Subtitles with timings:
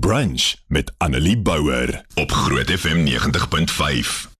[0.00, 4.30] Brunch met Annelie Bouwer op Groot FM 90.5.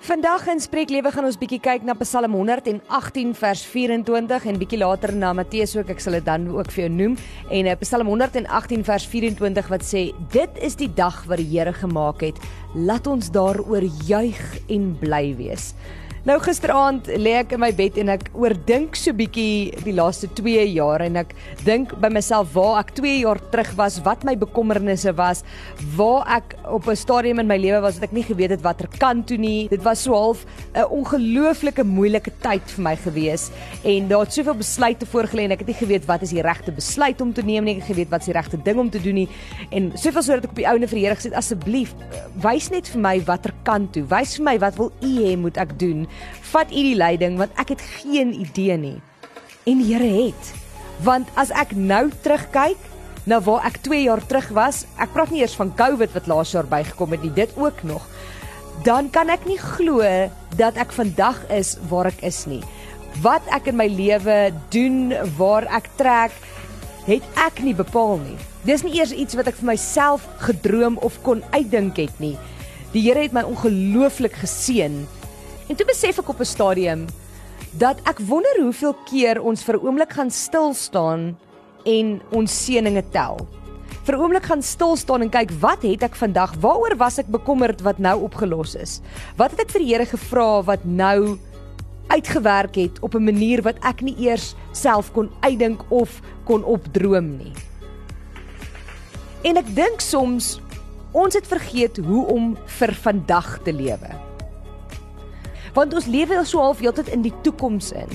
[0.00, 5.12] Vandag in Spreeklewe gaan ons bietjie kyk na Psalm 118 vers 24 en bietjie later
[5.12, 7.18] na Matteus ook ek sal dit dan ook vir jou noem
[7.52, 11.76] en uh, Psalm 118 vers 24 wat sê dit is die dag wat die Here
[11.76, 12.40] gemaak het
[12.72, 14.40] laat ons daaroor juig
[14.72, 15.74] en bly wees.
[16.24, 20.62] Nou gisteraand lê ek in my bed en ek oordink so bietjie die laaste 2
[20.72, 21.34] jaar en ek
[21.66, 25.42] dink by myself waar ek 2 jaar terug was, wat my bekommernisse was,
[25.98, 28.88] waar ek op 'n stadium in my lewe was wat ek nie geweet het watter
[28.96, 29.68] kant toe nie.
[29.68, 33.50] Dit was so half 'n ongelooflike moeilike tyd vir my gewees
[33.84, 36.72] en daar het soveel besluite voorgelê en ek het nie geweet wat is die regte
[36.72, 38.98] besluit om te neem nie, ek het geweet wat is die regte ding om te
[38.98, 39.28] doen nie.
[39.70, 41.92] En soveel sodat ek op die ouene vir die Here gesê het asseblief
[42.40, 44.04] wys net vir my watter kant toe.
[44.08, 46.08] Wys vir my wat wil U hê moet ek doen?
[46.52, 48.98] Vat u die leiding want ek het geen idee nie.
[49.64, 50.52] En die Here het.
[51.02, 52.78] Want as ek nou terugkyk
[53.26, 56.52] na waar ek 2 jaar terug was, ek praat nie eers van COVID wat laas
[56.52, 58.04] jaar bygekom het nie, dit ook nog.
[58.84, 60.02] Dan kan ek nie glo
[60.58, 62.60] dat ek vandag is waar ek is nie.
[63.24, 66.34] Wat ek in my lewe doen, waar ek trek,
[67.06, 68.36] het ek nie bepaal nie.
[68.64, 72.36] Dis nie eers iets wat ek vir myself gedroom of kon uitdink het nie.
[72.94, 75.02] Die Here het my ongelooflik geseën
[75.68, 77.06] En toe besef ek op 'n stadium
[77.78, 81.36] dat ek wonder hoeveel keer ons vir 'n oomblik gaan stil staan
[81.84, 83.36] en ons seëninge tel.
[84.04, 86.54] Vir 'n oomblik gaan stil staan en kyk wat het ek vandag?
[86.60, 89.00] Waaroor was ek bekommerd wat nou opgelos is?
[89.36, 91.38] Wat het ek vir die Here gevra wat nou
[92.08, 97.36] uitgewerk het op 'n manier wat ek nie eers self kon uitdink of kon opdroom
[97.36, 97.52] nie.
[99.42, 100.60] En ek dink soms
[101.12, 104.33] ons het vergeet hoe om vir vandag te lewe
[105.74, 108.10] want ons lewe so half heeltyd in die toekoms in.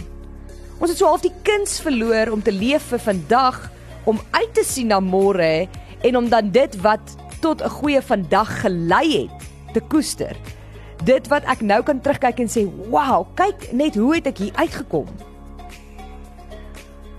[0.79, 3.57] Ons het so half die kuns verloor om te leef vir vandag,
[4.07, 5.67] om uit te sien na môre
[6.07, 10.35] en om dan dit wat tot 'n goeie vandag gelei het te koester.
[11.03, 14.53] Dit wat ek nou kan terugkyk en sê, "Wow, kyk net hoe het ek hier
[14.55, 15.07] uitgekom."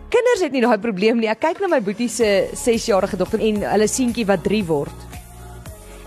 [0.08, 1.28] Kinders het nie daai probleem nie.
[1.28, 4.98] Ek kyk na my boetie se 6-jarige dogter en hulle seentjie wat 3 word.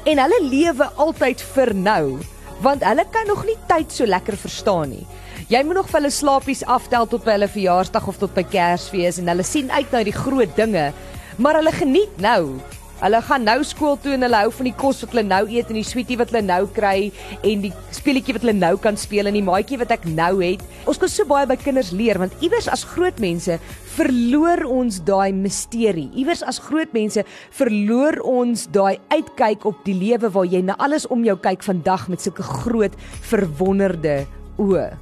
[0.06, 2.20] En hulle lewe altyd vir nou
[2.64, 5.06] want hulle kan nog nie tyd so lekker verstaan nie.
[5.52, 9.20] Jy moet nog vir hulle slaapies aftel tot by hulle verjaarsdag of tot by Kersfees
[9.20, 10.92] en hulle sien uit na die groot dinge,
[11.38, 12.56] maar hulle geniet nou.
[13.04, 15.68] Hulle gaan nou skool toe en hulle hou van die kos wat hulle nou eet
[15.68, 17.10] en die sweetie wat hulle nou kry
[17.44, 20.64] en die speletjie wat hulle nou kan speel en die maatjie wat ek nou het.
[20.88, 23.60] Ons kan so baie by kinders leer want iewers as groot mense
[23.98, 26.08] verloor ons daai misterie.
[26.16, 27.26] Iewers as groot mense
[27.60, 32.08] verloor ons daai uitkyk op die lewe waar jy na alles om jou kyk vandag
[32.08, 32.96] met sulke groot
[33.28, 34.22] verwonderde
[34.64, 34.94] oë.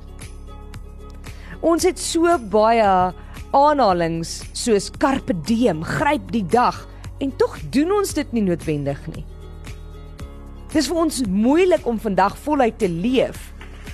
[1.61, 2.89] Ons het so baie
[3.53, 6.87] aanhalings soos carpe diem, gryp die dag
[7.21, 9.25] en tog doen ons dit nie noodwendig nie.
[10.73, 13.51] Dis vir ons moeilik om vandag voluit te leef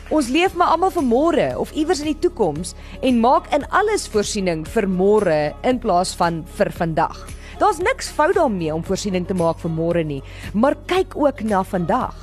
[0.07, 2.71] Ons leef maar almal vir môre of iewers in die toekoms
[3.03, 7.17] en maak in alles voorsiening vir môre in plaas van vir vandag.
[7.59, 10.21] Daar's niks fout daarmee om voorsiening te maak vir môre nie,
[10.53, 12.15] maar kyk ook na vandag.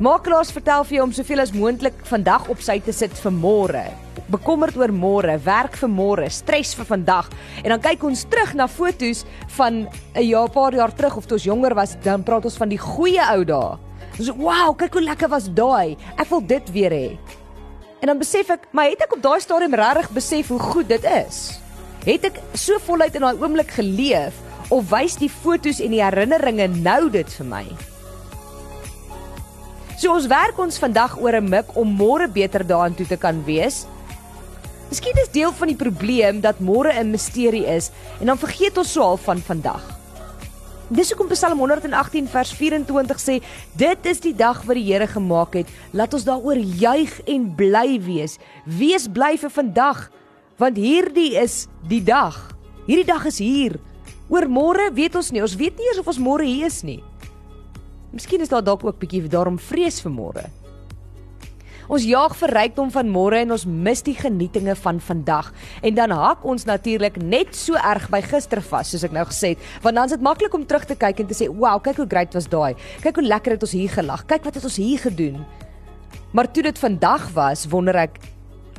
[0.00, 3.84] Makelaars vertel vir jou om soveel as moontlik vandag op sy te sit vir môre.
[4.32, 7.28] Bekommerd oor môre, werk vir môre, stres vir vandag.
[7.60, 9.26] En dan kyk ons terug na foto's
[9.58, 12.68] van 'n jaar, paar jaar terug of toe ons jonger was, dan praat ons van
[12.68, 13.78] die goeie ou dae.
[14.18, 15.96] Ons so, wow, kyk hoe lekker was daai.
[16.16, 17.18] Ek wil dit weer hê.
[18.00, 21.04] En dan besef ek, maar het ek op daai stadium regtig besef hoe goed dit
[21.04, 21.60] is?
[22.04, 24.34] Het ek so voluit in daai oomblik geleef
[24.70, 27.64] of wys die fotos en die herinneringe nou dit vir my?
[30.02, 33.44] So ons werk ons vandag oor 'n mik om môre beter daaraan toe te kan
[33.44, 33.86] wees.
[34.92, 37.88] Miskien is deel van die probleem dat môre 'n misterie is
[38.20, 39.80] en dan vergeet ons so half van vandag.
[40.90, 43.40] Dis hoekom Psalm 118 vers 24 sê,
[43.72, 45.66] dit is die dag wat die Here gemaak het.
[45.92, 48.38] Laat ons daaroor juig en bly wees.
[48.66, 50.10] Wees bly vir vandag,
[50.58, 52.52] want hierdie is die dag.
[52.86, 53.80] Hierdie dag is hier.
[54.28, 55.40] Oor môre weet ons nie.
[55.40, 57.02] Ons weet nie eers of ons môre hier is nie.
[58.12, 60.61] Miskien is daar dalk ook bietjie daarom vrees vir môre.
[61.92, 65.50] Ons jaag vir rykdom van môre en ons mis die genietinge van vandag.
[65.84, 69.50] En dan hak ons natuurlik net so erg by gister vas, soos ek nou gesê
[69.52, 71.96] het, want dan is dit maklik om terug te kyk en te sê, "Wow, kyk
[72.00, 72.74] hoe great was daai.
[73.02, 74.24] Kyk hoe lekker het ons hier gelag.
[74.26, 75.44] Kyk wat het ons hier gedoen."
[76.32, 78.18] Maar toe dit vandag was, wonder ek,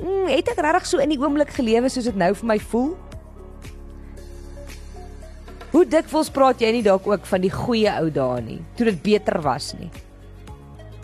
[0.02, 2.98] mm, "Het ek regtig so in die oomblik gelewe soos dit nou vir my voel?"
[5.72, 9.04] Hoe dikwels praat jy nie dalk ook van die goeie ou dae nie, toe dit
[9.04, 9.92] beter was nie?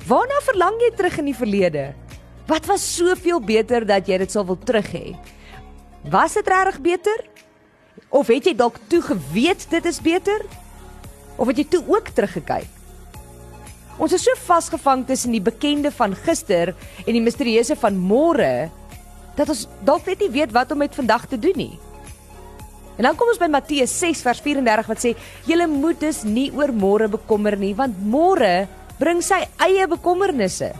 [0.10, 1.84] Waarna verlang jy terug in die verlede?
[2.50, 5.12] Wat was soveel beter dat jy dit sal wil terug hê?
[6.10, 7.20] Was dit regtig beter?
[8.10, 10.42] Of het jy dalk toe geweet dit is beter?
[11.38, 12.66] Of het jy toe ook teruggekyk?
[14.02, 16.72] Ons is so vasgevang tussen die bekende van gister
[17.04, 18.72] en die misterieuse van môre
[19.38, 21.76] dat ons dalk net nie weet wat om met vandag te doen nie.
[22.98, 25.14] En dan kom ons by Matteus 6 vers 34 wat sê:
[25.46, 28.68] "Julle moet dus nie oor môre bekommer nie, want môre
[29.00, 30.74] bring sy eie bekommernisse."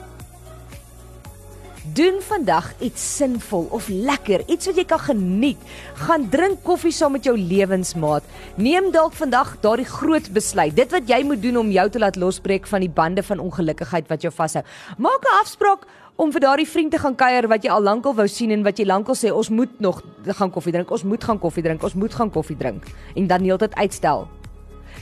[1.94, 5.62] Doen vandag iets sinvol of lekker, iets wat jy kan geniet.
[5.98, 8.24] Gaan drink koffie saam met jou lewensmaat.
[8.62, 10.76] Neem dalk vandag daardie groot besluit.
[10.76, 14.08] Dit wat jy moet doen om jou te laat losbreek van die bande van ongelukkigheid
[14.12, 14.64] wat jou vashou.
[14.98, 18.28] Maak 'n afspraak om vir daardie vriend te gaan kuier wat jy al lankal wou
[18.28, 20.92] sien en wat jy lankal sê ons moet nog gaan koffie drink.
[20.92, 21.84] Ons moet gaan koffie drink.
[21.84, 22.84] Ons moet gaan koffie drink
[23.16, 24.39] en dan heeltyd uitstel.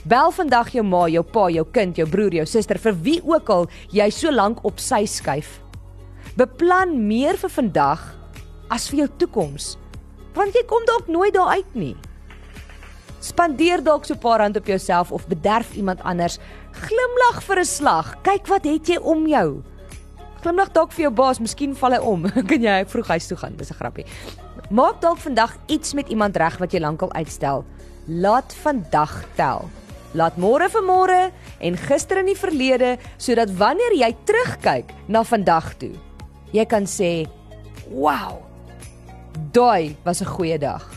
[0.04, 3.50] Bel vandag jou ma, jou pa, jou kind, jou broer, jou suster vir wie ook
[3.50, 5.60] al jy so lank op sy skuif.
[6.36, 8.02] Beplan meer vir vandag
[8.70, 9.76] as vir jou toekoms.
[10.34, 11.96] Want jy kom dalk nooit daar uit nie.
[13.20, 16.38] Spandeer dalk so 'n paar rand op jouself of bederf iemand anders.
[16.72, 18.22] Glimlag vir 'n slag.
[18.22, 19.62] Kyk wat het jy om jou.
[20.42, 22.22] Glimlag dalk vir jou baas, miskien val hy om.
[22.50, 23.56] kan jy vroeg huis toe gaan?
[23.56, 24.04] Dis 'n grappie.
[24.70, 27.64] Maak dalk vandag iets met iemand reg wat jy lankal uitstel.
[28.08, 29.66] Laat vandag tel.
[30.16, 31.16] Laat môre vir môre
[31.60, 35.92] en gister in die verlede sodat wanneer jy terugkyk na vandag toe,
[36.56, 37.28] jy kan sê,
[37.90, 38.40] "Wow.
[39.52, 40.88] Daai was 'n goeie dag."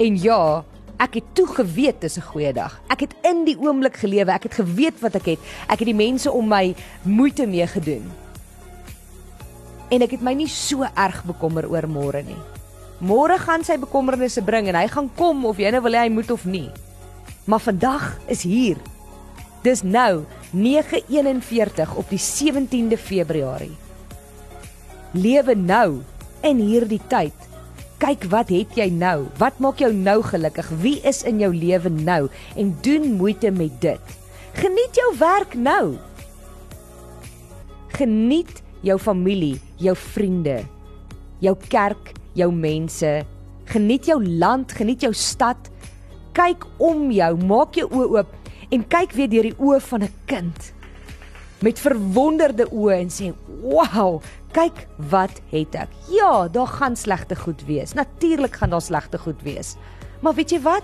[0.00, 0.64] En ja,
[0.98, 2.80] ek het toe geweet dis 'n goeie dag.
[2.90, 4.32] Ek het in die oomblik gelewe.
[4.32, 5.38] Ek het geweet wat ek het.
[5.68, 8.10] Ek het die mense om my moeite mee gedoen.
[9.90, 12.57] En ek het my nie so erg bekommer oor môre nie.
[12.98, 16.30] Môre gaan sy bekommernisse bring en hy gaan kom of jy nou wil hy moet
[16.30, 16.68] of nie.
[17.46, 18.78] Maar vandag is hier.
[19.62, 23.76] Dis nou 9:41 op die 17de Februarie
[25.16, 26.00] lewe nou
[26.44, 27.34] in hierdie tyd.
[27.98, 29.26] Kyk wat het jy nou?
[29.40, 30.68] Wat maak jou nou gelukkig?
[30.82, 34.14] Wie is in jou lewe nou en doen moeite met dit.
[34.58, 35.96] Geniet jou werk nou.
[37.98, 40.60] Geniet jou familie, jou vriende,
[41.42, 43.12] jou kerk, jou mense.
[43.68, 45.70] Geniet jou land, geniet jou stad.
[46.38, 48.34] Kyk om jou, maak jou oë oop
[48.74, 50.72] en kyk weer deur die oë van 'n kind
[51.60, 53.32] met verwonderde oë en sê,
[53.62, 57.92] "Wow, kyk wat het ek." Ja, daar gaan slegte goed wees.
[57.92, 59.76] Natuurlik gaan daar slegte goed wees.
[60.20, 60.82] Maar weet jy wat?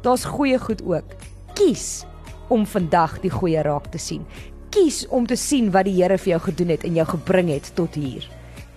[0.00, 1.14] Daar's goeie goed ook.
[1.54, 2.04] Kies
[2.48, 4.26] om vandag die goeie raak te sien.
[4.70, 7.70] Kies om te sien wat die Here vir jou gedoen het en jou gebring het
[7.74, 8.28] tot hier.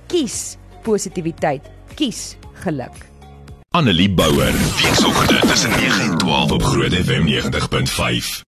[0.08, 1.62] Kies positiwiteit.
[2.00, 2.96] Kies geluk.
[3.72, 8.48] Annelie Bouwer, weekoggend tussen 9 en 12 op Groot FM 90.5.